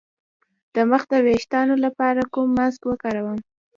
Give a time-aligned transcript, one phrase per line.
[0.75, 3.39] د مخ د ويښتانو لپاره کوم ماسک وکاروم؟